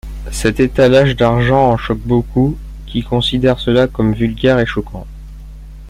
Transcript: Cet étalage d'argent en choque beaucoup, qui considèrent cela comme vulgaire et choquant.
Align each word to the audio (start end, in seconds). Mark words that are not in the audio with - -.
Cet 0.31 0.59
étalage 0.59 1.15
d'argent 1.15 1.69
en 1.69 1.77
choque 1.77 1.99
beaucoup, 2.01 2.57
qui 2.87 3.03
considèrent 3.03 3.59
cela 3.59 3.85
comme 3.85 4.13
vulgaire 4.15 4.57
et 4.59 4.65
choquant. 4.65 5.05